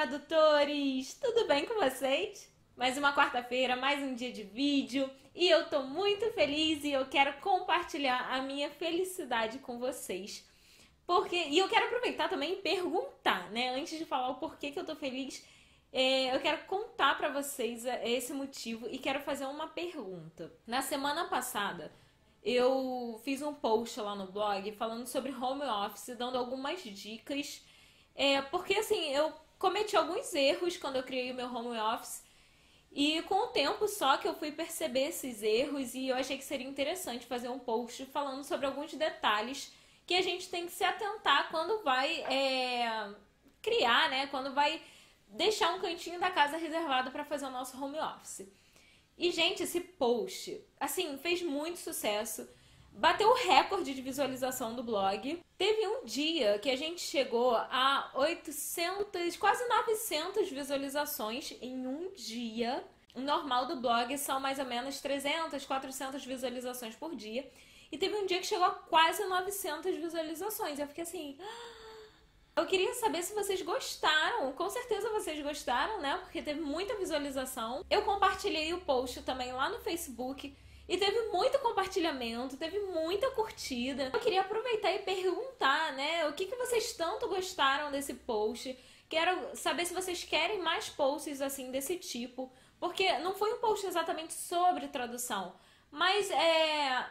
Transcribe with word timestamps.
tradutores! 0.00 1.12
Tudo 1.20 1.46
bem 1.46 1.66
com 1.66 1.74
vocês? 1.74 2.50
Mais 2.74 2.96
uma 2.96 3.14
quarta-feira, 3.14 3.76
mais 3.76 4.02
um 4.02 4.14
dia 4.14 4.32
de 4.32 4.42
vídeo 4.42 5.10
e 5.34 5.46
eu 5.46 5.68
tô 5.68 5.82
muito 5.82 6.32
feliz 6.32 6.82
e 6.84 6.90
eu 6.90 7.04
quero 7.04 7.34
compartilhar 7.42 8.32
a 8.32 8.40
minha 8.40 8.70
felicidade 8.70 9.58
com 9.58 9.78
vocês. 9.78 10.48
Porque, 11.06 11.36
e 11.36 11.58
eu 11.58 11.68
quero 11.68 11.84
aproveitar 11.84 12.30
também 12.30 12.54
e 12.54 12.62
perguntar, 12.62 13.50
né? 13.50 13.74
Antes 13.74 13.98
de 13.98 14.06
falar 14.06 14.30
o 14.30 14.36
porquê 14.36 14.70
que 14.70 14.78
eu 14.80 14.86
tô 14.86 14.96
feliz, 14.96 15.46
é, 15.92 16.34
eu 16.34 16.40
quero 16.40 16.64
contar 16.64 17.18
para 17.18 17.28
vocês 17.28 17.84
é, 17.84 18.08
esse 18.08 18.32
motivo 18.32 18.88
e 18.90 18.96
quero 18.96 19.20
fazer 19.20 19.44
uma 19.44 19.68
pergunta. 19.68 20.50
Na 20.66 20.80
semana 20.80 21.26
passada, 21.26 21.92
eu 22.42 23.20
fiz 23.22 23.42
um 23.42 23.52
post 23.52 24.00
lá 24.00 24.14
no 24.14 24.32
blog 24.32 24.72
falando 24.72 25.06
sobre 25.06 25.30
home 25.30 25.64
office, 25.64 26.16
dando 26.16 26.38
algumas 26.38 26.82
dicas. 26.82 27.62
É, 28.14 28.40
porque 28.40 28.74
assim, 28.74 29.10
eu 29.10 29.30
cometi 29.60 29.94
alguns 29.94 30.34
erros 30.34 30.76
quando 30.78 30.96
eu 30.96 31.02
criei 31.04 31.30
o 31.30 31.34
meu 31.34 31.54
home 31.54 31.78
office. 31.78 32.24
E 32.90 33.22
com 33.22 33.44
o 33.44 33.48
tempo 33.48 33.86
só 33.86 34.16
que 34.16 34.26
eu 34.26 34.34
fui 34.34 34.50
perceber 34.50 35.08
esses 35.08 35.44
erros 35.44 35.94
e 35.94 36.08
eu 36.08 36.16
achei 36.16 36.36
que 36.36 36.42
seria 36.42 36.66
interessante 36.66 37.26
fazer 37.26 37.48
um 37.48 37.58
post 37.58 38.04
falando 38.06 38.42
sobre 38.42 38.66
alguns 38.66 38.92
detalhes 38.94 39.72
que 40.04 40.14
a 40.14 40.22
gente 40.22 40.48
tem 40.48 40.66
que 40.66 40.72
se 40.72 40.82
atentar 40.82 41.50
quando 41.50 41.84
vai 41.84 42.22
é, 42.22 43.14
criar, 43.62 44.10
né? 44.10 44.26
Quando 44.26 44.52
vai 44.52 44.82
deixar 45.28 45.72
um 45.74 45.80
cantinho 45.80 46.18
da 46.18 46.30
casa 46.30 46.56
reservado 46.56 47.12
para 47.12 47.24
fazer 47.24 47.46
o 47.46 47.50
nosso 47.50 47.80
home 47.80 48.00
office. 48.00 48.48
E, 49.16 49.30
gente, 49.30 49.62
esse 49.62 49.80
post, 49.80 50.60
assim, 50.80 51.16
fez 51.18 51.42
muito 51.42 51.78
sucesso. 51.78 52.48
Bateu 52.92 53.28
o 53.28 53.34
recorde 53.34 53.94
de 53.94 54.02
visualização 54.02 54.74
do 54.74 54.82
blog. 54.82 55.42
Teve 55.56 55.86
um 55.86 56.04
dia 56.04 56.58
que 56.58 56.70
a 56.70 56.76
gente 56.76 57.00
chegou 57.00 57.54
a 57.54 58.10
800, 58.14 59.36
quase 59.36 59.66
900 59.66 60.50
visualizações 60.50 61.56
em 61.62 61.86
um 61.86 62.12
dia. 62.12 62.84
O 63.14 63.20
normal 63.20 63.66
do 63.66 63.76
blog 63.76 64.16
são 64.18 64.38
mais 64.38 64.58
ou 64.58 64.66
menos 64.66 65.00
300, 65.00 65.64
400 65.64 66.24
visualizações 66.24 66.94
por 66.94 67.16
dia. 67.16 67.50
E 67.90 67.98
teve 67.98 68.14
um 68.14 68.26
dia 68.26 68.38
que 68.38 68.46
chegou 68.46 68.66
a 68.66 68.70
quase 68.70 69.24
900 69.24 69.96
visualizações. 69.96 70.78
Eu 70.78 70.86
fiquei 70.86 71.02
assim. 71.02 71.36
Ah! 71.40 71.80
Eu 72.56 72.66
queria 72.66 72.92
saber 72.94 73.22
se 73.22 73.34
vocês 73.34 73.62
gostaram. 73.62 74.52
Com 74.52 74.68
certeza 74.68 75.08
vocês 75.10 75.40
gostaram, 75.42 76.00
né? 76.00 76.18
Porque 76.22 76.42
teve 76.42 76.60
muita 76.60 76.96
visualização. 76.96 77.84
Eu 77.88 78.02
compartilhei 78.02 78.74
o 78.74 78.80
post 78.80 79.22
também 79.22 79.52
lá 79.52 79.68
no 79.70 79.80
Facebook. 79.80 80.54
E 80.90 80.98
teve 80.98 81.28
muito 81.28 81.56
compartilhamento, 81.60 82.56
teve 82.56 82.80
muita 82.80 83.30
curtida. 83.30 84.10
Eu 84.12 84.18
queria 84.18 84.40
aproveitar 84.40 84.92
e 84.92 84.98
perguntar, 84.98 85.92
né? 85.92 86.26
O 86.26 86.32
que, 86.32 86.46
que 86.46 86.56
vocês 86.56 86.94
tanto 86.94 87.28
gostaram 87.28 87.92
desse 87.92 88.12
post? 88.12 88.76
Quero 89.08 89.56
saber 89.56 89.86
se 89.86 89.94
vocês 89.94 90.24
querem 90.24 90.58
mais 90.58 90.88
posts 90.88 91.40
assim 91.40 91.70
desse 91.70 91.96
tipo. 91.96 92.52
Porque 92.80 93.08
não 93.20 93.36
foi 93.36 93.54
um 93.54 93.60
post 93.60 93.86
exatamente 93.86 94.32
sobre 94.32 94.88
tradução. 94.88 95.54
Mas 95.92 96.28
é 96.28 97.06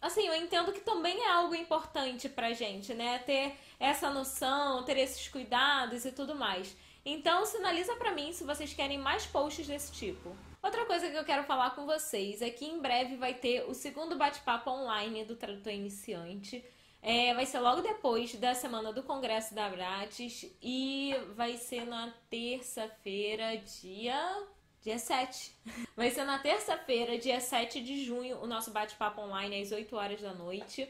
assim, 0.00 0.26
eu 0.26 0.34
entendo 0.36 0.72
que 0.72 0.80
também 0.80 1.20
é 1.20 1.30
algo 1.30 1.54
importante 1.54 2.30
pra 2.30 2.54
gente, 2.54 2.94
né? 2.94 3.18
Ter 3.18 3.54
essa 3.78 4.08
noção, 4.08 4.84
ter 4.84 4.96
esses 4.96 5.28
cuidados 5.28 6.06
e 6.06 6.12
tudo 6.12 6.34
mais. 6.34 6.74
Então, 7.04 7.44
sinaliza 7.44 7.94
pra 7.96 8.10
mim 8.10 8.32
se 8.32 8.42
vocês 8.44 8.72
querem 8.72 8.96
mais 8.96 9.26
posts 9.26 9.66
desse 9.66 9.92
tipo. 9.92 10.34
Outra 10.68 10.84
coisa 10.84 11.08
que 11.08 11.16
eu 11.16 11.24
quero 11.24 11.44
falar 11.44 11.70
com 11.70 11.86
vocês 11.86 12.42
é 12.42 12.50
que 12.50 12.66
em 12.66 12.78
breve 12.78 13.16
vai 13.16 13.32
ter 13.32 13.64
o 13.70 13.72
segundo 13.72 14.18
bate-papo 14.18 14.68
online 14.68 15.24
do 15.24 15.34
Tradutor 15.34 15.72
Iniciante. 15.72 16.62
É, 17.00 17.32
vai 17.32 17.46
ser 17.46 17.58
logo 17.60 17.80
depois 17.80 18.34
da 18.34 18.52
semana 18.52 18.92
do 18.92 19.02
Congresso 19.02 19.54
da 19.54 19.66
Bratis 19.70 20.44
e 20.62 21.14
vai 21.34 21.56
ser 21.56 21.86
na 21.86 22.12
terça-feira, 22.28 23.56
dia 23.80 24.46
dia 24.82 24.98
7. 25.00 25.56
Vai 25.96 26.10
ser 26.10 26.24
na 26.24 26.38
terça-feira, 26.38 27.16
dia 27.16 27.40
7 27.40 27.80
de 27.80 28.04
junho, 28.04 28.36
o 28.42 28.46
nosso 28.46 28.70
bate-papo 28.70 29.22
online 29.22 29.62
às 29.62 29.72
8 29.72 29.96
horas 29.96 30.20
da 30.20 30.34
noite. 30.34 30.86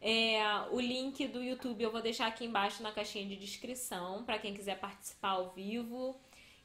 É, 0.00 0.38
o 0.70 0.78
link 0.78 1.26
do 1.26 1.42
YouTube 1.42 1.82
eu 1.82 1.90
vou 1.90 2.00
deixar 2.00 2.28
aqui 2.28 2.44
embaixo 2.44 2.80
na 2.80 2.92
caixinha 2.92 3.26
de 3.26 3.34
descrição 3.34 4.22
para 4.22 4.38
quem 4.38 4.54
quiser 4.54 4.78
participar 4.78 5.30
ao 5.30 5.50
vivo. 5.50 6.16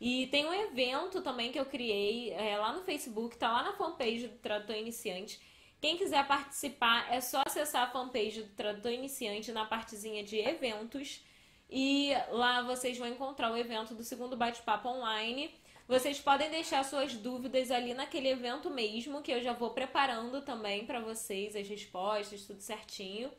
E 0.01 0.25
tem 0.27 0.47
um 0.47 0.53
evento 0.53 1.21
também 1.21 1.51
que 1.51 1.59
eu 1.59 1.65
criei 1.65 2.33
é, 2.33 2.57
lá 2.57 2.73
no 2.73 2.81
Facebook, 2.81 3.37
tá 3.37 3.51
lá 3.51 3.61
na 3.61 3.73
fanpage 3.73 4.27
do 4.27 4.37
Tradutor 4.39 4.75
Iniciante. 4.75 5.39
Quem 5.79 5.95
quiser 5.95 6.27
participar 6.27 7.13
é 7.13 7.21
só 7.21 7.43
acessar 7.45 7.83
a 7.83 7.91
fanpage 7.91 8.41
do 8.41 8.49
Tradutor 8.55 8.91
Iniciante 8.91 9.51
na 9.51 9.63
partezinha 9.63 10.23
de 10.23 10.39
eventos. 10.39 11.23
E 11.69 12.13
lá 12.31 12.63
vocês 12.63 12.97
vão 12.97 13.07
encontrar 13.07 13.51
o 13.51 13.55
evento 13.55 13.93
do 13.93 14.03
segundo 14.03 14.35
bate-papo 14.35 14.89
online. 14.89 15.53
Vocês 15.87 16.19
podem 16.19 16.49
deixar 16.49 16.83
suas 16.83 17.13
dúvidas 17.13 17.69
ali 17.69 17.93
naquele 17.93 18.29
evento 18.29 18.71
mesmo, 18.71 19.21
que 19.21 19.31
eu 19.31 19.39
já 19.39 19.53
vou 19.53 19.69
preparando 19.69 20.41
também 20.41 20.83
para 20.83 20.99
vocês 20.99 21.55
as 21.55 21.67
respostas, 21.67 22.47
tudo 22.47 22.61
certinho. 22.61 23.31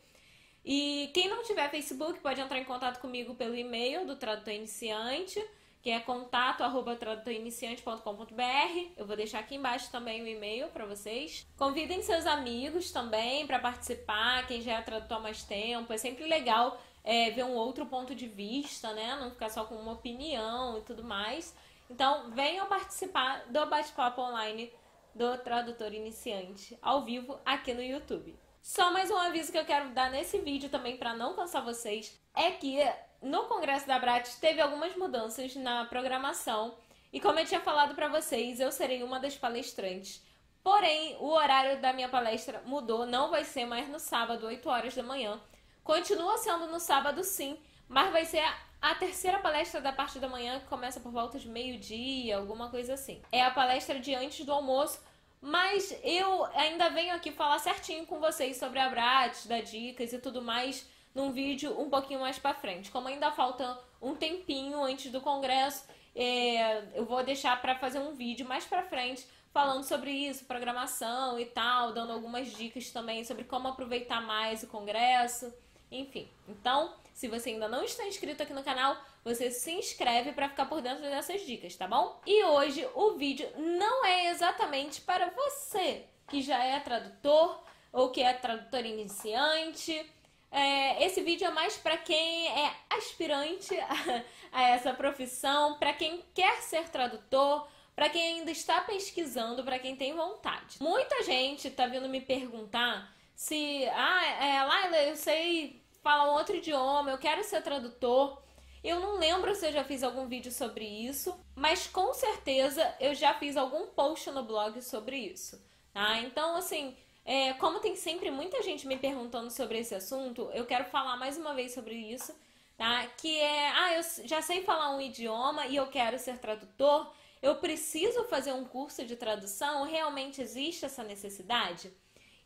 E 0.64 1.10
quem 1.12 1.28
não 1.28 1.42
tiver 1.42 1.68
Facebook 1.70 2.20
pode 2.20 2.40
entrar 2.40 2.58
em 2.60 2.64
contato 2.64 3.00
comigo 3.00 3.34
pelo 3.34 3.56
e-mail 3.56 4.06
do 4.06 4.14
Tradutor 4.14 4.54
Iniciante, 4.54 5.44
que 5.82 5.90
é 5.90 6.00
contato@tradutoriniciante.com.br. 6.00 8.92
Eu 8.96 9.04
vou 9.04 9.16
deixar 9.16 9.40
aqui 9.40 9.56
embaixo 9.56 9.90
também 9.90 10.22
o 10.22 10.26
e-mail 10.26 10.68
para 10.68 10.86
vocês. 10.86 11.46
Convidem 11.58 12.00
seus 12.02 12.24
amigos 12.24 12.90
também 12.92 13.46
para 13.46 13.58
participar, 13.58 14.46
quem 14.46 14.62
já 14.62 14.74
é 14.74 14.82
tradutor 14.82 15.18
há 15.18 15.20
mais 15.20 15.42
tempo. 15.42 15.92
É 15.92 15.98
sempre 15.98 16.24
legal 16.24 16.80
é, 17.02 17.30
ver 17.30 17.44
um 17.44 17.54
outro 17.54 17.84
ponto 17.84 18.14
de 18.14 18.28
vista, 18.28 18.92
né? 18.92 19.16
Não 19.16 19.32
ficar 19.32 19.50
só 19.50 19.64
com 19.64 19.74
uma 19.74 19.90
opinião 19.92 20.78
e 20.78 20.82
tudo 20.82 21.02
mais. 21.02 21.52
Então, 21.90 22.30
venham 22.30 22.68
participar 22.68 23.44
do 23.48 23.66
bate-papo 23.66 24.22
online 24.22 24.72
do 25.14 25.36
Tradutor 25.38 25.92
Iniciante 25.92 26.78
ao 26.80 27.04
vivo 27.04 27.38
aqui 27.44 27.74
no 27.74 27.82
YouTube. 27.82 28.38
Só 28.62 28.92
mais 28.92 29.10
um 29.10 29.16
aviso 29.16 29.50
que 29.50 29.58
eu 29.58 29.64
quero 29.64 29.90
dar 29.90 30.12
nesse 30.12 30.38
vídeo 30.38 30.70
também 30.70 30.96
para 30.96 31.14
não 31.14 31.34
cansar 31.34 31.64
vocês 31.64 32.16
é 32.34 32.52
que 32.52 32.78
no 33.22 33.44
Congresso 33.44 33.86
da 33.86 33.98
Bratis 33.98 34.34
teve 34.36 34.60
algumas 34.60 34.96
mudanças 34.96 35.54
na 35.56 35.84
programação 35.84 36.74
e 37.12 37.20
como 37.20 37.38
eu 37.38 37.44
tinha 37.46 37.60
falado 37.60 37.94
para 37.94 38.08
vocês, 38.08 38.58
eu 38.58 38.72
serei 38.72 39.02
uma 39.02 39.20
das 39.20 39.36
palestrantes. 39.36 40.22
Porém, 40.62 41.16
o 41.20 41.26
horário 41.26 41.80
da 41.80 41.92
minha 41.92 42.08
palestra 42.08 42.62
mudou, 42.64 43.04
não 43.04 43.30
vai 43.30 43.44
ser 43.44 43.66
mais 43.66 43.88
no 43.88 43.98
sábado, 43.98 44.46
8 44.46 44.68
horas 44.68 44.94
da 44.94 45.02
manhã. 45.02 45.40
Continua 45.84 46.38
sendo 46.38 46.66
no 46.68 46.80
sábado 46.80 47.22
sim, 47.22 47.58
mas 47.88 48.10
vai 48.10 48.24
ser 48.24 48.42
a 48.80 48.94
terceira 48.94 49.38
palestra 49.40 49.80
da 49.80 49.92
parte 49.92 50.18
da 50.18 50.28
manhã, 50.28 50.58
que 50.60 50.66
começa 50.66 51.00
por 51.00 51.12
volta 51.12 51.38
de 51.38 51.48
meio-dia, 51.48 52.38
alguma 52.38 52.70
coisa 52.70 52.94
assim. 52.94 53.20
É 53.30 53.42
a 53.42 53.50
palestra 53.50 54.00
de 54.00 54.14
antes 54.14 54.46
do 54.46 54.52
almoço, 54.52 55.00
mas 55.40 55.94
eu 56.02 56.44
ainda 56.54 56.88
venho 56.88 57.14
aqui 57.14 57.30
falar 57.30 57.58
certinho 57.58 58.06
com 58.06 58.18
vocês 58.20 58.56
sobre 58.56 58.78
a 58.78 58.88
Bratis, 58.88 59.46
dar 59.46 59.60
dicas 59.60 60.12
e 60.12 60.18
tudo 60.18 60.40
mais 60.40 60.88
num 61.14 61.32
vídeo 61.32 61.78
um 61.80 61.88
pouquinho 61.90 62.20
mais 62.20 62.38
para 62.38 62.54
frente. 62.54 62.90
Como 62.90 63.08
ainda 63.08 63.30
falta 63.30 63.78
um 64.00 64.14
tempinho 64.14 64.82
antes 64.82 65.10
do 65.10 65.20
congresso, 65.20 65.84
é, 66.14 66.84
eu 66.94 67.04
vou 67.04 67.22
deixar 67.22 67.60
para 67.60 67.74
fazer 67.76 67.98
um 67.98 68.14
vídeo 68.14 68.46
mais 68.46 68.64
para 68.64 68.82
frente 68.82 69.26
falando 69.52 69.84
sobre 69.84 70.10
isso, 70.10 70.46
programação 70.46 71.38
e 71.38 71.44
tal, 71.44 71.92
dando 71.92 72.12
algumas 72.12 72.50
dicas 72.56 72.90
também 72.90 73.22
sobre 73.24 73.44
como 73.44 73.68
aproveitar 73.68 74.22
mais 74.22 74.62
o 74.62 74.66
congresso, 74.66 75.52
enfim. 75.90 76.26
Então, 76.48 76.94
se 77.12 77.28
você 77.28 77.50
ainda 77.50 77.68
não 77.68 77.84
está 77.84 78.06
inscrito 78.06 78.42
aqui 78.42 78.54
no 78.54 78.64
canal, 78.64 78.96
você 79.22 79.50
se 79.50 79.70
inscreve 79.72 80.32
para 80.32 80.48
ficar 80.48 80.64
por 80.66 80.80
dentro 80.80 81.02
dessas 81.02 81.42
dicas, 81.42 81.76
tá 81.76 81.86
bom? 81.86 82.18
E 82.26 82.42
hoje 82.44 82.88
o 82.94 83.12
vídeo 83.12 83.46
não 83.56 84.04
é 84.04 84.30
exatamente 84.30 85.02
para 85.02 85.30
você 85.30 86.06
que 86.28 86.40
já 86.40 86.64
é 86.64 86.80
tradutor 86.80 87.62
ou 87.92 88.10
que 88.10 88.22
é 88.22 88.32
tradutor 88.32 88.86
iniciante. 88.86 90.10
É, 90.52 91.04
esse 91.06 91.22
vídeo 91.22 91.46
é 91.46 91.50
mais 91.50 91.78
para 91.78 91.96
quem 91.96 92.46
é 92.46 92.76
aspirante 92.90 93.74
a, 93.80 94.22
a 94.52 94.62
essa 94.68 94.92
profissão, 94.92 95.78
para 95.78 95.94
quem 95.94 96.22
quer 96.34 96.60
ser 96.60 96.90
tradutor, 96.90 97.66
para 97.96 98.10
quem 98.10 98.38
ainda 98.38 98.50
está 98.50 98.82
pesquisando, 98.82 99.64
para 99.64 99.78
quem 99.78 99.96
tem 99.96 100.14
vontade. 100.14 100.76
Muita 100.78 101.22
gente 101.22 101.68
está 101.68 101.86
vindo 101.86 102.08
me 102.08 102.20
perguntar 102.20 103.10
se, 103.34 103.88
ah, 103.94 104.26
é, 104.44 104.62
Laila, 104.62 104.96
eu 105.04 105.16
sei 105.16 105.82
falar 106.02 106.30
um 106.30 106.34
outro 106.34 106.56
idioma, 106.56 107.10
eu 107.10 107.18
quero 107.18 107.42
ser 107.42 107.62
tradutor. 107.62 108.42
Eu 108.84 109.00
não 109.00 109.16
lembro 109.18 109.54
se 109.54 109.66
eu 109.66 109.72
já 109.72 109.84
fiz 109.84 110.02
algum 110.02 110.26
vídeo 110.26 110.50
sobre 110.52 110.84
isso, 110.84 111.34
mas 111.54 111.86
com 111.86 112.12
certeza 112.12 112.94
eu 113.00 113.14
já 113.14 113.32
fiz 113.34 113.56
algum 113.56 113.86
post 113.86 114.30
no 114.30 114.42
blog 114.42 114.82
sobre 114.82 115.16
isso. 115.16 115.64
Tá? 115.92 116.18
Então, 116.18 116.56
assim, 116.56 116.96
é, 117.24 117.52
como 117.54 117.80
tem 117.80 117.94
sempre 117.96 118.30
muita 118.30 118.62
gente 118.62 118.86
me 118.86 118.96
perguntando 118.96 119.50
sobre 119.50 119.78
esse 119.78 119.94
assunto, 119.94 120.50
eu 120.52 120.66
quero 120.66 120.84
falar 120.86 121.16
mais 121.16 121.36
uma 121.36 121.54
vez 121.54 121.72
sobre 121.72 121.94
isso. 121.94 122.34
Tá? 122.76 123.06
Que 123.16 123.38
é, 123.38 123.70
ah, 123.70 123.94
eu 123.94 124.26
já 124.26 124.42
sei 124.42 124.62
falar 124.62 124.90
um 124.96 125.00
idioma 125.00 125.66
e 125.66 125.76
eu 125.76 125.86
quero 125.86 126.18
ser 126.18 126.38
tradutor. 126.38 127.12
Eu 127.40 127.56
preciso 127.56 128.24
fazer 128.24 128.52
um 128.52 128.64
curso 128.64 129.04
de 129.04 129.14
tradução? 129.14 129.84
Realmente 129.84 130.40
existe 130.40 130.84
essa 130.84 131.04
necessidade? 131.04 131.92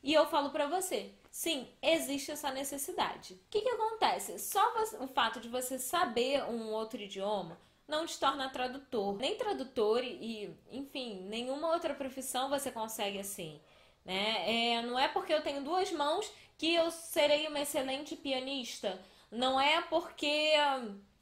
E 0.02 0.12
eu 0.12 0.26
falo 0.26 0.50
para 0.50 0.66
você, 0.66 1.12
sim, 1.30 1.68
existe 1.82 2.30
essa 2.30 2.50
necessidade. 2.50 3.34
O 3.34 3.40
que, 3.50 3.62
que 3.62 3.68
acontece? 3.68 4.38
Só 4.38 4.62
o 5.00 5.06
fato 5.08 5.40
de 5.40 5.48
você 5.48 5.78
saber 5.78 6.44
um 6.44 6.70
outro 6.70 7.00
idioma 7.00 7.58
não 7.88 8.04
te 8.04 8.18
torna 8.18 8.50
tradutor. 8.50 9.16
Nem 9.16 9.36
tradutor 9.36 10.02
e, 10.02 10.54
enfim, 10.70 11.22
nenhuma 11.28 11.72
outra 11.72 11.94
profissão 11.94 12.48
você 12.48 12.70
consegue 12.70 13.18
assim. 13.18 13.60
Né? 14.06 14.76
É, 14.76 14.82
não 14.82 14.96
é 14.96 15.08
porque 15.08 15.34
eu 15.34 15.42
tenho 15.42 15.64
duas 15.64 15.90
mãos 15.90 16.30
que 16.56 16.72
eu 16.72 16.90
serei 16.90 17.48
uma 17.48 17.60
excelente 17.60 18.14
pianista. 18.14 18.98
Não 19.30 19.60
é 19.60 19.82
porque 19.82 20.52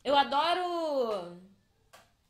eu 0.04 0.14
adoro. 0.14 1.40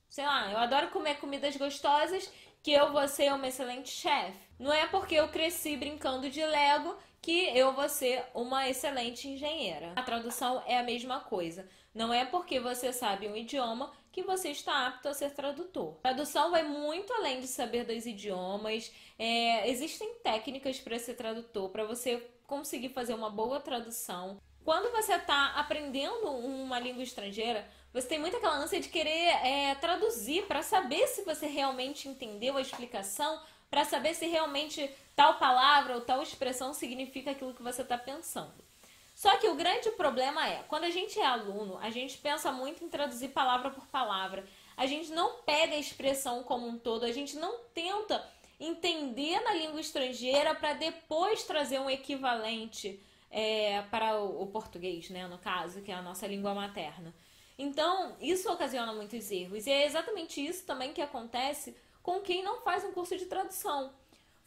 Sei 0.09 0.25
lá, 0.25 0.51
eu 0.53 0.59
adoro 0.59 0.91
comer 0.91 1.19
comidas 1.19 1.57
gostosas 1.57 2.33
que 2.63 2.71
eu 2.71 2.93
vou 2.93 3.07
ser 3.09 3.33
uma 3.33 3.49
excelente 3.49 3.91
chefe. 3.91 4.39
Não 4.59 4.73
é 4.73 4.87
porque 4.87 5.17
eu 5.17 5.29
cresci 5.29 5.77
brincando 5.77 6.31
de 6.31 6.45
Lego 6.47 6.97
que 7.21 7.51
eu 7.57 7.73
vou 7.73 7.89
ser 7.89 8.25
uma 8.33 8.69
excelente 8.69 9.27
engenheira. 9.29 9.93
A 9.97 10.03
tradução 10.03 10.63
é 10.67 10.79
a 10.79 10.83
mesma 10.83 11.21
coisa. 11.21 11.69
Não 11.93 12.13
é 12.13 12.25
porque 12.25 12.61
você 12.61 12.93
sabe 12.93 13.27
um 13.27 13.37
idioma 13.37 13.93
que 14.15 14.23
você 14.23 14.51
está 14.51 14.87
apto 14.87 15.09
a 15.09 15.13
ser 15.13 15.33
tradutor. 15.33 15.97
Tradução 16.01 16.53
vai 16.53 16.63
muito 16.63 17.13
além 17.15 17.41
de 17.41 17.49
saber 17.49 17.85
dois 17.85 18.07
idiomas. 18.07 18.93
É, 19.19 19.69
existem 19.69 20.15
técnicas 20.23 20.79
para 20.79 20.97
ser 21.01 21.15
tradutor, 21.15 21.69
para 21.71 21.85
você 21.85 22.25
conseguir 22.47 22.91
fazer 22.91 23.13
uma 23.13 23.29
boa 23.29 23.59
tradução. 23.59 24.41
Quando 24.65 24.93
você 24.93 25.15
está 25.15 25.55
aprendendo 25.57 26.31
uma 26.31 26.79
língua 26.79 27.03
estrangeira, 27.03 27.69
você 27.93 28.07
tem 28.07 28.21
muita 28.21 28.37
aquela 28.37 28.57
ânsia 28.57 28.81
de 28.81 28.89
querer 28.89 29.31
é, 29.45 29.75
traduzir 29.75 30.47
para 30.47 30.63
saber 30.63 31.09
se 31.09 31.23
você 31.23 31.47
realmente 31.47 32.09
entendeu 32.09 32.57
a 32.57 32.61
explicação, 32.61 33.43
para 33.69 33.85
saber 33.85 34.15
se 34.15 34.27
realmente 34.27 34.89
tal 35.17 35.39
palavra 35.39 35.97
ou 35.97 36.03
tal 36.03 36.23
expressão 36.23 36.73
significa 36.73 37.33
aquilo 37.33 37.53
que 37.53 37.65
você 37.65 37.83
está 37.83 37.99
pensando. 37.99 38.55
Só 39.15 39.37
que 39.37 39.49
o 39.49 39.55
grande 39.55 39.91
problema 39.93 40.47
é, 40.49 40.65
quando 40.65 40.85
a 40.85 40.91
gente 40.91 41.19
é 41.21 41.25
aluno, 41.25 41.79
a 41.79 41.89
gente 41.89 42.19
pensa 42.19 42.51
muito 42.51 42.85
em 42.85 42.89
traduzir 42.89 43.29
palavra 43.29 43.71
por 43.71 43.87
palavra. 43.87 44.45
A 44.77 44.87
gente 44.87 45.13
não 45.13 45.43
pega 45.43 45.75
a 45.75 45.79
expressão 45.79 46.43
como 46.43 46.67
um 46.67 46.77
todo, 46.77 47.05
a 47.05 47.13
gente 47.13 47.37
não 47.37 47.61
tenta 47.73 48.29
entender 48.59 49.41
na 49.41 49.55
língua 49.55 49.81
estrangeira 49.81 50.55
para 50.55 50.73
depois 50.73 51.45
trazer 51.45 51.79
um 51.79 51.89
equivalente 51.89 53.01
é, 53.31 53.83
para 53.83 54.21
o, 54.21 54.43
o, 54.43 54.47
português, 54.49 55.11
né, 55.11 55.27
no 55.27 55.39
caso, 55.39 55.81
que 55.83 55.93
é 55.93 55.95
a 55.95 56.03
nossa 56.03 56.27
língua 56.27 56.55
materna. 56.55 57.15
Então, 57.57 58.17
isso 58.21 58.51
ocasiona 58.51 58.93
muitos 58.93 59.31
erros. 59.31 59.67
E 59.67 59.71
é 59.71 59.85
exatamente 59.87 60.45
isso 60.45 60.65
também 60.67 60.93
que 60.93 61.01
acontece 61.01 61.77
com 62.03 62.21
quem 62.21 62.43
não 62.43 62.61
faz 62.63 62.85
um 62.85 62.93
curso 62.93 63.17
de 63.17 63.27
tradução. 63.27 63.93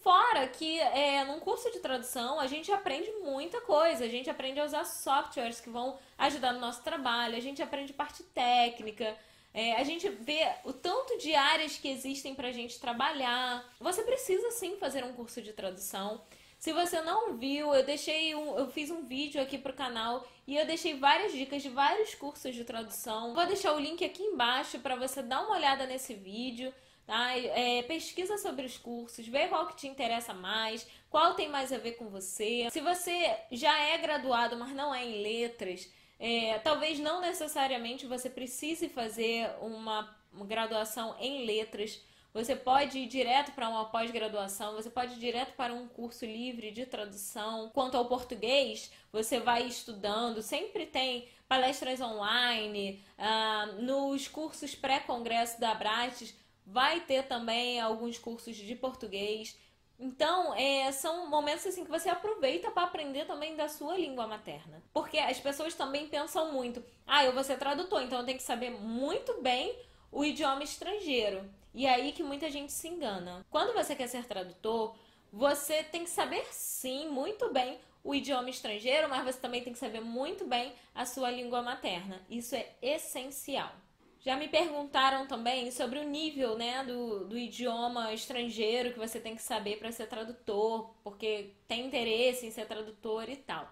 Fora 0.07 0.47
que 0.47 0.79
é, 0.79 1.25
num 1.25 1.41
curso 1.41 1.69
de 1.69 1.79
tradução 1.79 2.39
a 2.39 2.47
gente 2.47 2.71
aprende 2.71 3.11
muita 3.25 3.59
coisa, 3.59 4.05
a 4.05 4.07
gente 4.07 4.29
aprende 4.29 4.57
a 4.57 4.63
usar 4.63 4.85
softwares 4.85 5.59
que 5.59 5.69
vão 5.69 5.99
ajudar 6.17 6.53
no 6.53 6.61
nosso 6.61 6.81
trabalho, 6.81 7.35
a 7.35 7.41
gente 7.41 7.61
aprende 7.61 7.91
parte 7.91 8.23
técnica, 8.23 9.17
é, 9.53 9.75
a 9.75 9.83
gente 9.83 10.07
vê 10.07 10.47
o 10.63 10.71
tanto 10.71 11.17
de 11.17 11.35
áreas 11.35 11.75
que 11.75 11.89
existem 11.89 12.33
para 12.33 12.47
a 12.47 12.53
gente 12.53 12.79
trabalhar. 12.79 13.69
Você 13.81 14.01
precisa 14.03 14.49
sim 14.51 14.77
fazer 14.77 15.03
um 15.03 15.11
curso 15.11 15.41
de 15.41 15.51
tradução. 15.51 16.21
Se 16.57 16.71
você 16.71 17.01
não 17.01 17.33
viu, 17.33 17.75
eu 17.75 17.83
deixei 17.83 18.33
um, 18.33 18.57
eu 18.57 18.71
fiz 18.71 18.89
um 18.89 19.03
vídeo 19.03 19.41
aqui 19.41 19.57
pro 19.57 19.73
canal 19.73 20.25
e 20.47 20.55
eu 20.55 20.65
deixei 20.65 20.93
várias 20.93 21.33
dicas 21.33 21.61
de 21.61 21.67
vários 21.67 22.15
cursos 22.15 22.55
de 22.55 22.63
tradução. 22.63 23.33
Vou 23.33 23.45
deixar 23.45 23.73
o 23.73 23.79
link 23.79 24.05
aqui 24.05 24.23
embaixo 24.23 24.79
para 24.79 24.95
você 24.95 25.21
dar 25.21 25.41
uma 25.41 25.57
olhada 25.57 25.85
nesse 25.85 26.13
vídeo. 26.13 26.73
Tá? 27.07 27.37
É, 27.37 27.83
pesquisa 27.83 28.37
sobre 28.37 28.65
os 28.65 28.77
cursos, 28.77 29.25
vê 29.25 29.47
qual 29.47 29.65
que 29.67 29.77
te 29.77 29.87
interessa 29.87 30.33
mais, 30.33 30.85
qual 31.09 31.35
tem 31.35 31.47
mais 31.47 31.71
a 31.71 31.77
ver 31.77 31.93
com 31.93 32.09
você. 32.09 32.67
Se 32.69 32.81
você 32.81 33.33
já 33.49 33.79
é 33.79 33.97
graduado, 33.97 34.57
mas 34.57 34.73
não 34.73 34.93
é 34.93 35.05
em 35.05 35.21
letras, 35.21 35.89
é, 36.19 36.59
talvez 36.59 36.99
não 36.99 37.21
necessariamente 37.21 38.05
você 38.05 38.29
precise 38.29 38.89
fazer 38.89 39.49
uma, 39.61 40.13
graduação 40.45 41.15
em 41.17 41.45
letras. 41.45 42.01
Você 42.33 42.57
pode 42.57 42.99
ir 42.99 43.07
direto 43.07 43.53
para 43.53 43.69
uma 43.69 43.85
pós-graduação, 43.85 44.75
você 44.75 44.89
pode 44.89 45.13
ir 45.13 45.19
direto 45.19 45.53
para 45.55 45.73
um 45.73 45.87
curso 45.87 46.25
livre 46.25 46.71
de 46.71 46.85
tradução. 46.85 47.71
Quanto 47.73 47.95
ao 47.95 48.05
português, 48.05 48.91
você 49.13 49.39
vai 49.39 49.65
estudando, 49.65 50.41
sempre 50.41 50.85
tem 50.85 51.29
palestras 51.47 52.01
online, 52.01 53.01
ah, 53.17 53.67
nos 53.79 54.27
cursos 54.27 54.75
pré-congresso 54.75 55.57
da 55.57 55.71
Abrates 55.71 56.35
vai 56.67 56.99
ter 56.99 57.23
também 57.23 57.79
alguns 57.79 58.17
cursos 58.17 58.55
de 58.55 58.75
português. 58.75 59.57
Então, 59.97 60.53
é, 60.53 60.91
são 60.91 61.27
momentos 61.27 61.65
assim 61.65 61.83
que 61.83 61.89
você 61.89 62.09
aproveita 62.09 62.69
para 62.69 62.83
aprender 62.83 63.25
também 63.25 63.55
da 63.55 63.67
sua 63.67 63.97
língua 63.97 64.27
materna. 64.27 64.83
Porque 64.93 65.17
as 65.17 65.39
pessoas 65.39 65.73
também 65.73 66.07
pensam 66.07 66.51
muito: 66.51 66.83
ah, 67.07 67.23
eu 67.23 67.33
vou 67.33 67.43
ser 67.43 67.57
tradutor, 67.57 68.03
então 68.03 68.19
eu 68.19 68.25
tenho 68.25 68.37
que 68.37 68.43
saber 68.43 68.69
muito 68.69 69.41
bem 69.41 69.75
o 70.11 70.23
idioma 70.23 70.61
estrangeiro. 70.61 71.49
E 71.73 71.85
é 71.85 71.93
aí 71.93 72.11
que 72.11 72.21
muita 72.21 72.49
gente 72.49 72.71
se 72.71 72.87
engana. 72.87 73.45
Quando 73.49 73.73
você 73.73 73.95
quer 73.95 74.07
ser 74.07 74.25
tradutor, 74.25 74.95
você 75.31 75.83
tem 75.83 76.03
que 76.03 76.09
saber 76.09 76.45
sim 76.51 77.07
muito 77.07 77.51
bem 77.51 77.79
o 78.03 78.13
idioma 78.13 78.49
estrangeiro, 78.49 79.09
mas 79.09 79.23
você 79.23 79.39
também 79.39 79.63
tem 79.63 79.73
que 79.73 79.79
saber 79.79 79.99
muito 79.99 80.45
bem 80.45 80.73
a 80.93 81.05
sua 81.05 81.29
língua 81.31 81.61
materna. 81.61 82.21
Isso 82.29 82.55
é 82.55 82.69
essencial. 82.81 83.71
Já 84.19 84.35
me 84.35 84.47
perguntaram 84.47 85.27
também 85.27 85.71
sobre 85.71 85.99
o 85.99 86.03
nível 86.03 86.57
né, 86.57 86.83
do, 86.83 87.25
do 87.25 87.37
idioma 87.37 88.13
estrangeiro 88.13 88.91
que 88.91 88.99
você 88.99 89.19
tem 89.19 89.35
que 89.35 89.41
saber 89.41 89.77
para 89.77 89.91
ser 89.91 90.07
tradutor, 90.07 90.93
porque 91.03 91.53
tem 91.67 91.85
interesse 91.85 92.45
em 92.45 92.51
ser 92.51 92.65
tradutor 92.65 93.29
e 93.29 93.37
tal. 93.37 93.71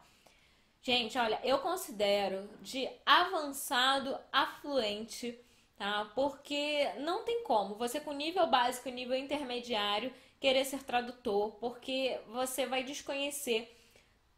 Gente, 0.82 1.18
olha, 1.18 1.40
eu 1.44 1.58
considero 1.60 2.48
de 2.62 2.88
avançado 3.06 4.18
a 4.32 4.46
fluente, 4.46 5.38
tá? 5.76 6.12
Porque 6.14 6.92
não 7.00 7.24
tem 7.24 7.44
como 7.44 7.76
você 7.76 8.00
com 8.00 8.14
nível 8.14 8.46
básico 8.48 8.88
e 8.88 8.92
nível 8.92 9.18
intermediário 9.18 10.14
querer 10.40 10.64
ser 10.64 10.84
tradutor, 10.84 11.54
porque 11.60 12.20
você 12.28 12.68
vai 12.68 12.84
desconhecer 12.84 13.76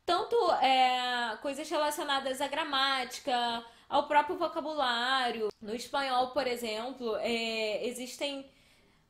tanto 0.06 0.36
é, 0.62 1.38
coisas 1.42 1.70
relacionadas 1.70 2.40
à 2.40 2.48
gramática, 2.48 3.66
ao 3.88 4.08
próprio 4.08 4.38
vocabulário. 4.38 5.50
No 5.62 5.74
espanhol, 5.74 6.32
por 6.32 6.48
exemplo, 6.48 7.16
é, 7.18 7.86
existem 7.86 8.50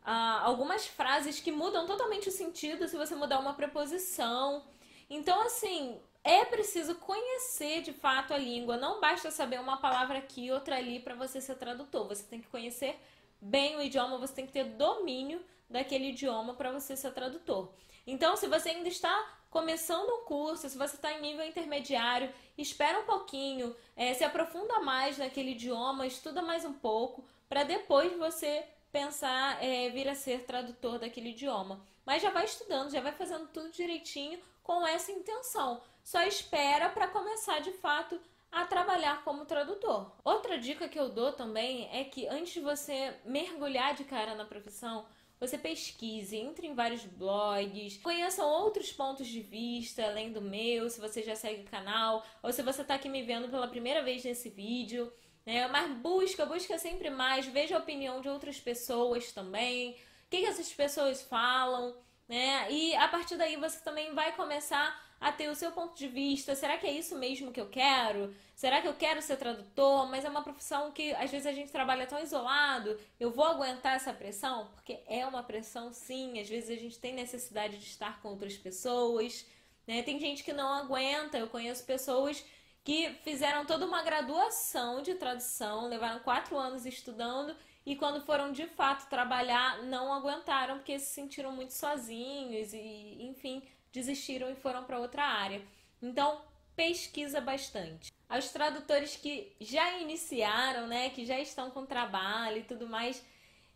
ah, 0.03 0.41
algumas 0.43 0.87
frases 0.87 1.39
que 1.39 1.51
mudam 1.51 1.85
totalmente 1.85 2.29
o 2.29 2.31
sentido 2.31 2.87
se 2.87 2.97
você 2.97 3.15
mudar 3.15 3.39
uma 3.39 3.53
preposição. 3.53 4.63
Então, 5.09 5.41
assim, 5.41 5.99
é 6.23 6.45
preciso 6.45 6.95
conhecer 6.95 7.81
de 7.81 7.93
fato 7.93 8.33
a 8.33 8.37
língua. 8.37 8.77
Não 8.77 8.99
basta 8.99 9.31
saber 9.31 9.59
uma 9.59 9.77
palavra 9.77 10.17
aqui 10.19 10.51
outra 10.51 10.77
ali 10.77 10.99
para 10.99 11.15
você 11.15 11.39
ser 11.41 11.55
tradutor. 11.55 12.07
Você 12.07 12.23
tem 12.23 12.41
que 12.41 12.47
conhecer 12.47 12.99
bem 13.41 13.75
o 13.75 13.81
idioma, 13.81 14.17
você 14.17 14.33
tem 14.33 14.45
que 14.45 14.51
ter 14.51 14.65
domínio 14.65 15.41
daquele 15.69 16.09
idioma 16.09 16.53
para 16.53 16.71
você 16.71 16.95
ser 16.95 17.11
tradutor. 17.11 17.71
Então, 18.05 18.35
se 18.37 18.47
você 18.47 18.69
ainda 18.69 18.87
está 18.87 19.37
começando 19.57 20.07
um 20.07 20.23
curso, 20.23 20.69
se 20.69 20.77
você 20.77 20.95
está 20.95 21.11
em 21.11 21.19
nível 21.19 21.43
intermediário, 21.43 22.31
espera 22.55 22.99
um 22.99 23.05
pouquinho, 23.05 23.75
é, 23.95 24.13
se 24.13 24.23
aprofunda 24.23 24.81
mais 24.81 25.17
naquele 25.17 25.53
idioma, 25.53 26.05
estuda 26.05 26.43
mais 26.43 26.63
um 26.63 26.73
pouco, 26.73 27.25
para 27.49 27.63
depois 27.63 28.15
você 28.19 28.63
pensar 28.91 29.57
é, 29.63 29.89
vir 29.89 30.07
a 30.07 30.13
ser 30.13 30.43
tradutor 30.43 30.99
daquele 30.99 31.29
idioma. 31.29 31.81
Mas 32.05 32.21
já 32.21 32.29
vai 32.29 32.45
estudando, 32.45 32.91
já 32.91 33.01
vai 33.01 33.11
fazendo 33.13 33.47
tudo 33.47 33.71
direitinho 33.71 34.39
com 34.61 34.85
essa 34.85 35.11
intenção. 35.11 35.81
Só 36.03 36.21
espera 36.21 36.89
para 36.89 37.07
começar 37.07 37.59
de 37.59 37.71
fato 37.71 38.21
a 38.51 38.63
trabalhar 38.63 39.23
como 39.23 39.43
tradutor. 39.43 40.11
Outra 40.23 40.59
dica 40.59 40.87
que 40.87 40.99
eu 40.99 41.09
dou 41.09 41.31
também 41.31 41.89
é 41.91 42.03
que 42.03 42.27
antes 42.27 42.53
de 42.53 42.59
você 42.59 43.15
mergulhar 43.25 43.95
de 43.95 44.03
cara 44.03 44.35
na 44.35 44.45
profissão, 44.45 45.03
você 45.39 45.57
pesquise, 45.57 46.37
entre 46.37 46.67
em 46.67 46.73
vários 46.73 47.03
blogs, 47.05 47.97
conheça 47.97 48.43
outros 48.43 48.91
pontos 48.91 49.27
de 49.27 49.41
vista 49.41 50.03
além 50.03 50.31
do 50.31 50.41
meu, 50.41 50.89
se 50.89 50.99
você 50.99 51.21
já 51.21 51.35
segue 51.35 51.61
o 51.61 51.69
canal, 51.69 52.25
ou 52.41 52.51
se 52.51 52.63
você 52.63 52.81
está 52.81 52.95
aqui 52.95 53.07
me 53.07 53.21
vendo 53.21 53.49
pela 53.49 53.67
primeira 53.67 54.01
vez 54.01 54.23
nesse 54.23 54.49
vídeo. 54.49 55.11
Né? 55.45 55.67
Mas 55.67 55.91
busca, 55.99 56.45
busca 56.45 56.77
sempre 56.77 57.09
mais, 57.09 57.45
veja 57.45 57.75
a 57.75 57.79
opinião 57.79 58.19
de 58.19 58.27
outras 58.27 58.59
pessoas 58.59 59.31
também, 59.31 59.91
o 59.91 60.29
que, 60.29 60.39
que 60.39 60.45
essas 60.45 60.73
pessoas 60.73 61.21
falam, 61.21 61.95
né? 62.27 62.69
E 62.69 62.93
a 62.95 63.07
partir 63.07 63.37
daí 63.37 63.55
você 63.55 63.79
também 63.79 64.13
vai 64.13 64.35
começar 64.35 65.06
a 65.19 65.31
ter 65.31 65.49
o 65.49 65.55
seu 65.55 65.71
ponto 65.71 65.95
de 65.95 66.07
vista. 66.07 66.55
Será 66.55 66.77
que 66.77 66.85
é 66.85 66.91
isso 66.91 67.17
mesmo 67.17 67.51
que 67.51 67.59
eu 67.59 67.69
quero? 67.69 68.33
Será 68.55 68.81
que 68.81 68.87
eu 68.87 68.93
quero 68.93 69.21
ser 69.21 69.37
tradutor? 69.37 70.07
Mas 70.09 70.25
é 70.25 70.29
uma 70.29 70.43
profissão 70.43 70.91
que 70.91 71.13
às 71.15 71.31
vezes 71.31 71.47
a 71.47 71.51
gente 71.51 71.71
trabalha 71.71 72.05
tão 72.05 72.19
isolado. 72.19 72.99
Eu 73.19 73.31
vou 73.31 73.45
aguentar 73.45 73.95
essa 73.95 74.13
pressão? 74.13 74.69
Porque 74.75 74.99
é 75.07 75.25
uma 75.25 75.43
pressão, 75.43 75.91
sim. 75.91 76.39
Às 76.39 76.49
vezes 76.49 76.69
a 76.69 76.79
gente 76.79 76.99
tem 76.99 77.13
necessidade 77.13 77.77
de 77.77 77.85
estar 77.85 78.21
com 78.21 78.29
outras 78.29 78.57
pessoas. 78.57 79.45
Né? 79.87 80.03
Tem 80.03 80.19
gente 80.19 80.43
que 80.43 80.53
não 80.53 80.71
aguenta. 80.71 81.37
Eu 81.37 81.47
conheço 81.47 81.85
pessoas 81.85 82.43
que 82.83 83.09
fizeram 83.23 83.65
toda 83.65 83.85
uma 83.85 84.01
graduação 84.01 85.01
de 85.01 85.15
tradução, 85.15 85.89
levaram 85.89 86.19
quatro 86.19 86.57
anos 86.57 86.85
estudando 86.85 87.53
e 87.85 87.97
quando 87.97 88.25
foram 88.25 88.51
de 88.51 88.65
fato 88.65 89.09
trabalhar 89.09 89.83
não 89.83 90.13
aguentaram 90.13 90.77
porque 90.77 90.97
se 90.97 91.13
sentiram 91.13 91.51
muito 91.51 91.73
sozinhos 91.73 92.73
e 92.73 93.17
enfim 93.19 93.61
desistiram 93.97 94.51
e 94.51 94.55
foram 94.55 94.83
para 94.83 94.99
outra 94.99 95.23
área. 95.23 95.61
Então, 96.01 96.41
pesquisa 96.75 97.41
bastante. 97.41 98.11
Aos 98.29 98.49
tradutores 98.49 99.15
que 99.15 99.55
já 99.59 99.97
iniciaram, 99.97 100.85
né, 100.85 101.09
que 101.09 101.25
já 101.25 101.39
estão 101.39 101.71
com 101.71 101.85
trabalho 101.85 102.59
e 102.59 102.63
tudo 102.63 102.87
mais, 102.87 103.23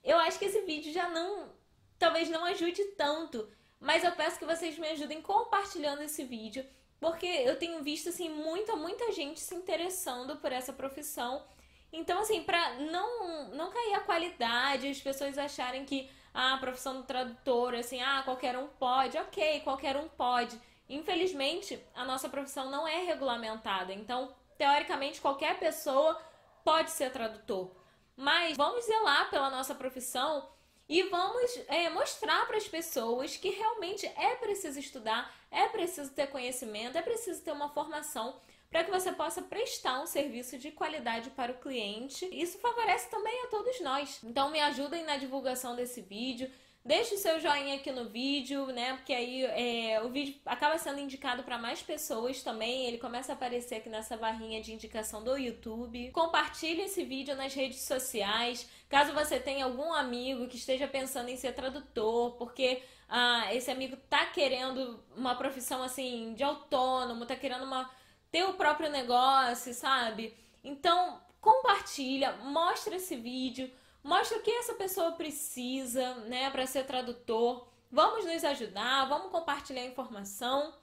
eu 0.04 0.18
acho 0.20 0.38
que 0.38 0.46
esse 0.46 0.62
vídeo 0.62 0.94
já 0.94 1.10
não, 1.10 1.50
talvez 1.98 2.30
não 2.30 2.46
ajude 2.46 2.84
tanto, 2.98 3.50
mas 3.80 4.04
eu 4.04 4.12
peço 4.12 4.38
que 4.38 4.46
vocês 4.46 4.78
me 4.78 4.90
ajudem 4.90 5.22
compartilhando 5.22 6.04
esse 6.04 6.24
vídeo, 6.24 6.63
porque 7.00 7.25
eu 7.25 7.58
tenho 7.58 7.82
visto 7.82 8.10
assim 8.10 8.30
muita, 8.30 8.75
muita 8.75 9.12
gente 9.12 9.40
se 9.40 9.56
interessando 9.56 10.38
por 10.38 10.51
essa 10.51 10.72
profissão. 10.72 11.44
Então, 11.92 12.20
assim, 12.20 12.44
para 12.44 12.75
não 12.75 13.50
não 13.50 13.72
cair 13.72 13.96
a 13.96 14.01
qualidade, 14.01 14.88
as 14.88 15.01
pessoas 15.01 15.38
acharem 15.38 15.84
que 15.84 16.10
ah, 16.34 16.54
a 16.54 16.58
profissão 16.58 16.98
do 16.98 17.04
tradutor, 17.04 17.74
assim, 17.76 18.02
ah, 18.02 18.22
qualquer 18.24 18.58
um 18.58 18.68
pode, 18.68 19.18
ok, 19.18 19.62
qualquer 19.62 19.98
um 19.98 20.08
pode. 20.08 20.60
Infelizmente, 20.88 21.82
a 21.96 22.04
nossa 22.04 22.30
profissão 22.30 22.70
não 22.70 22.88
é 22.88 23.04
regulamentada, 23.04 23.94
então, 23.94 24.34
teoricamente, 24.58 25.22
qualquer 25.22 25.58
pessoa 25.60 26.20
pode 26.64 26.92
ser 26.92 27.12
tradutor. 27.12 27.72
Mas 28.16 28.58
vamos 28.58 28.86
zelar 28.86 29.30
pela 29.30 29.50
nossa 29.50 29.74
profissão 29.74 30.50
e 30.88 31.04
vamos 31.04 31.58
é, 31.68 31.90
mostrar 31.90 32.46
para 32.46 32.58
as 32.58 32.68
pessoas 32.68 33.38
que 33.38 33.50
realmente 33.50 34.06
é 34.06 34.36
preciso 34.36 34.78
estudar, 34.78 35.34
é 35.50 35.68
preciso 35.70 36.12
ter 36.12 36.28
conhecimento, 36.28 36.98
é 36.98 37.02
preciso 37.02 37.42
ter 37.42 37.52
uma 37.52 37.70
formação 37.70 38.36
para 38.72 38.86
que 38.86 38.90
você 38.90 39.12
possa 39.12 39.42
prestar 39.42 40.01
um 40.01 40.08
serviço 40.08 40.58
de 40.58 40.72
qualidade 40.72 41.30
para 41.32 41.51
o 41.51 41.58
cliente. 41.58 42.25
Isso 42.32 42.58
favorece 42.58 43.10
também 43.10 43.44
a 43.44 43.48
todos 43.48 43.80
nós. 43.82 44.22
Então 44.24 44.50
me 44.50 44.62
ajudem 44.62 45.04
na 45.04 45.18
divulgação 45.18 45.75
desse 45.75 46.01
vídeo. 46.01 46.50
Deixe 46.84 47.13
o 47.13 47.18
seu 47.18 47.40
joinha 47.40 47.75
aqui 47.75 47.92
no 47.92 48.10
vídeo, 48.10 48.66
né? 48.68 48.94
Porque 48.94 49.13
aí 49.13 49.44
é, 49.44 50.01
o 50.01 50.10
vídeo 50.10 50.40
acaba 50.46 50.80
sendo 50.80 51.00
indicado 51.00 51.44
para 51.44 51.58
mais 51.58 51.82
pessoas 51.84 52.42
também. 52.42 52.88
Ele 52.88 52.98
começa 52.98 53.34
a 53.34 53.36
aparecer 53.36 53.75
aqui 53.75 53.90
nessa 53.90 54.18
barrinha 54.18 54.62
de 54.62 54.74
indicação 54.74 55.24
do 55.24 55.38
YouTube. 55.38 56.10
Compartilhe 56.12 56.84
esse 56.84 57.04
vídeo 57.04 57.36
nas 57.36 57.54
redes 57.54 57.82
sociais. 57.82 58.68
Caso 58.90 59.13
você 59.13 59.40
tenha 59.40 59.66
algum 59.66 59.94
amigo 59.94 60.48
que 60.48 60.56
esteja 60.56 60.88
pensando 60.88 61.30
em 61.30 61.38
ser 61.38 61.54
tradutor, 61.54 62.32
porque 62.38 62.82
ah, 63.08 63.54
esse 63.54 63.70
amigo 63.70 63.96
tá 64.10 64.25
querendo 64.28 65.04
uma 65.16 65.36
profissão 65.36 65.84
assim 65.84 66.34
de 66.34 66.44
autônomo, 66.44 67.28
tá 67.28 67.36
querendo 67.36 67.66
uma, 67.66 67.92
ter 68.32 68.46
o 68.46 68.54
próprio 68.54 68.90
negócio, 68.90 69.74
sabe? 69.74 70.38
Então 70.64 71.22
compartilha, 71.40 72.34
mostra 72.34 72.96
esse 72.96 73.16
vídeo 73.16 73.72
Mostra 74.04 74.38
o 74.40 74.42
que 74.42 74.52
essa 74.52 74.74
pessoa 74.74 75.12
precisa, 75.12 76.16
né, 76.26 76.50
para 76.50 76.66
ser 76.66 76.86
tradutor. 76.86 77.68
Vamos 77.92 78.26
nos 78.26 78.44
ajudar, 78.44 79.06
vamos 79.06 79.32
compartilhar 79.32 79.86
informação, 79.86 80.74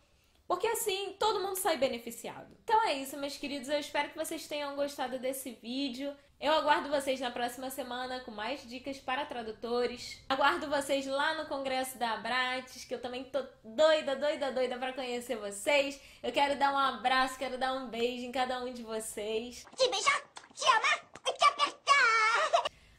porque 0.46 0.66
assim 0.68 1.16
todo 1.18 1.40
mundo 1.40 1.56
sai 1.56 1.76
beneficiado. 1.76 2.56
Então 2.62 2.80
é 2.84 2.94
isso, 2.94 3.16
meus 3.16 3.36
queridos. 3.36 3.68
Eu 3.68 3.80
espero 3.80 4.10
que 4.10 4.16
vocês 4.16 4.46
tenham 4.46 4.76
gostado 4.76 5.18
desse 5.18 5.50
vídeo. 5.50 6.14
Eu 6.40 6.52
aguardo 6.52 6.88
vocês 6.88 7.18
na 7.18 7.32
próxima 7.32 7.68
semana 7.68 8.20
com 8.20 8.30
mais 8.30 8.62
dicas 8.68 8.98
para 8.98 9.26
tradutores. 9.26 10.22
Aguardo 10.28 10.68
vocês 10.68 11.04
lá 11.04 11.34
no 11.34 11.48
congresso 11.48 11.98
da 11.98 12.12
Abrates, 12.12 12.84
que 12.84 12.94
eu 12.94 13.00
também 13.00 13.24
tô 13.24 13.42
doida, 13.64 14.14
doida, 14.14 14.52
doida 14.52 14.78
para 14.78 14.92
conhecer 14.92 15.36
vocês. 15.36 16.00
Eu 16.22 16.30
quero 16.30 16.56
dar 16.56 16.72
um 16.72 16.78
abraço, 16.78 17.38
quero 17.38 17.58
dar 17.58 17.72
um 17.72 17.88
beijo 17.88 18.24
em 18.24 18.30
cada 18.30 18.62
um 18.62 18.72
de 18.72 18.84
vocês. 18.84 19.66
Te 19.76 19.88
beijar, 19.90 20.22
te 20.54 20.64
amar 20.64 21.10
e 21.26 21.32
te 21.32 21.44
apertar 21.44 21.78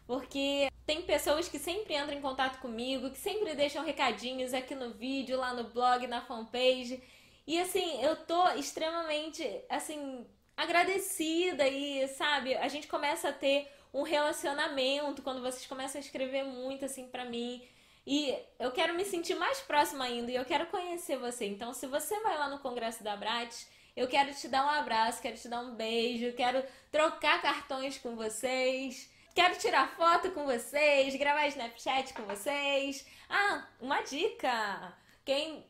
porque 0.10 0.72
tem 0.88 1.04
pessoas 1.04 1.48
que 1.48 1.60
sempre 1.60 1.96
entram 1.96 2.18
em 2.18 2.22
contato 2.22 2.60
comigo, 2.60 3.12
que 3.12 3.18
sempre 3.20 3.54
deixam 3.54 3.86
recadinhos 3.86 4.56
aqui 4.56 4.74
no 4.74 4.90
vídeo, 4.90 5.38
lá 5.38 5.54
no 5.54 5.66
blog, 5.66 6.08
na 6.08 6.20
fanpage. 6.20 7.00
E 7.46 7.62
assim, 7.62 8.04
eu 8.04 8.16
tô 8.16 8.50
extremamente, 8.54 9.48
assim, 9.70 10.26
agradecida 10.60 11.68
e, 11.68 12.06
sabe, 12.10 12.54
a 12.56 12.68
gente 12.68 12.88
começa 12.88 13.30
a 13.30 13.34
ter 13.34 13.72
um 13.94 14.04
relacionamento 14.04 15.22
quando 15.22 15.42
vocês 15.42 15.66
começam 15.66 16.00
a 16.00 16.04
escrever 16.04 16.44
muito 16.44 16.84
assim 16.84 17.08
para 17.08 17.24
mim. 17.24 17.66
E 18.06 18.36
eu 18.60 18.72
quero 18.72 18.94
me 18.94 19.06
sentir 19.06 19.36
mais 19.36 19.62
próxima 19.62 20.04
ainda 20.04 20.32
e 20.32 20.36
eu 20.36 20.44
quero 20.44 20.66
conhecer 20.68 21.18
você. 21.18 21.46
Então, 21.46 21.74
se 21.74 21.88
você 21.88 22.20
vai 22.20 22.38
lá 22.38 22.50
no 22.50 22.60
Congresso 22.60 23.04
da 23.04 23.16
Bratis, 23.16 23.70
eu 23.96 24.08
quero 24.08 24.34
te 24.34 24.48
dar 24.50 24.66
um 24.66 24.70
abraço, 24.70 25.22
quero 25.22 25.38
te 25.38 25.48
dar 25.48 25.62
um 25.62 25.76
beijo, 25.76 26.34
quero 26.34 26.62
trocar 26.92 27.42
cartões 27.42 27.98
com 27.98 28.16
vocês. 28.16 29.10
Quero 29.34 29.58
tirar 29.58 29.96
foto 29.96 30.32
com 30.32 30.46
vocês, 30.46 31.16
gravar 31.16 31.48
Snapchat 31.48 32.14
com 32.14 32.24
vocês. 32.24 33.08
Ah, 33.30 33.66
uma 33.80 34.02
dica! 34.02 34.94
Quem 35.24 35.66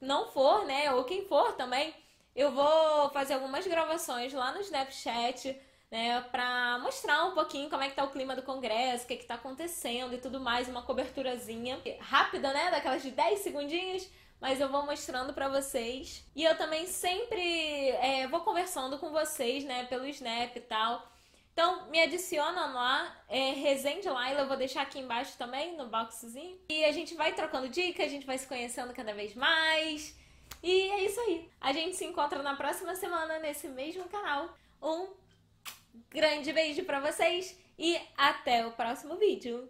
não 0.00 0.28
for, 0.30 0.66
né, 0.66 0.92
ou 0.92 1.04
quem 1.04 1.26
for 1.26 1.52
também, 1.52 1.94
eu 2.34 2.50
vou 2.50 3.10
fazer 3.10 3.34
algumas 3.34 3.66
gravações 3.66 4.32
lá 4.32 4.52
no 4.52 4.60
Snapchat, 4.60 5.56
né, 5.90 6.20
pra 6.32 6.78
mostrar 6.80 7.24
um 7.26 7.34
pouquinho 7.34 7.70
como 7.70 7.82
é 7.82 7.88
que 7.88 7.94
tá 7.94 8.02
o 8.02 8.10
clima 8.10 8.34
do 8.34 8.42
congresso, 8.42 9.04
o 9.04 9.06
que 9.06 9.16
que 9.16 9.26
tá 9.26 9.34
acontecendo 9.34 10.14
e 10.14 10.18
tudo 10.18 10.40
mais, 10.40 10.66
uma 10.66 10.82
coberturazinha 10.82 11.80
rápida, 12.00 12.52
né, 12.52 12.70
daquelas 12.70 13.02
de 13.02 13.12
10 13.12 13.38
segundinhos, 13.40 14.08
mas 14.40 14.60
eu 14.60 14.68
vou 14.68 14.84
mostrando 14.84 15.32
para 15.32 15.48
vocês. 15.48 16.24
E 16.34 16.42
eu 16.42 16.56
também 16.56 16.86
sempre 16.86 17.90
é, 17.90 18.26
vou 18.26 18.40
conversando 18.40 18.98
com 18.98 19.10
vocês, 19.10 19.64
né, 19.64 19.84
pelo 19.84 20.06
Snap 20.06 20.56
e 20.56 20.60
tal. 20.60 21.14
Então, 21.52 21.88
me 21.88 22.02
adiciona 22.02 22.66
lá, 22.66 23.16
é 23.28 23.52
Resende 23.52 24.08
Laila, 24.08 24.40
eu 24.40 24.48
vou 24.48 24.56
deixar 24.56 24.82
aqui 24.82 24.98
embaixo 24.98 25.38
também, 25.38 25.76
no 25.76 25.86
boxzinho. 25.86 26.58
E 26.68 26.84
a 26.84 26.90
gente 26.90 27.14
vai 27.14 27.32
trocando 27.32 27.68
dicas, 27.68 28.06
a 28.06 28.08
gente 28.08 28.26
vai 28.26 28.36
se 28.36 28.48
conhecendo 28.48 28.92
cada 28.92 29.14
vez 29.14 29.36
mais. 29.36 30.16
E 30.64 30.90
é 30.92 31.04
isso 31.04 31.20
aí. 31.20 31.50
A 31.60 31.74
gente 31.74 31.94
se 31.94 32.06
encontra 32.06 32.42
na 32.42 32.56
próxima 32.56 32.94
semana 32.94 33.38
nesse 33.38 33.68
mesmo 33.68 34.08
canal. 34.08 34.56
Um 34.82 35.08
grande 36.08 36.54
beijo 36.54 36.84
para 36.84 37.00
vocês 37.00 37.60
e 37.78 38.00
até 38.16 38.66
o 38.66 38.72
próximo 38.72 39.18
vídeo. 39.18 39.68